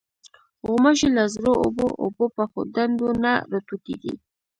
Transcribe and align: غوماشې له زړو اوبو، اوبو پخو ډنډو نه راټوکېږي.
غوماشې 0.65 1.09
له 1.17 1.23
زړو 1.33 1.53
اوبو، 1.63 1.87
اوبو 2.03 2.25
پخو 2.35 2.59
ډنډو 2.73 3.09
نه 3.23 3.33
راټوکېږي. 3.51 4.13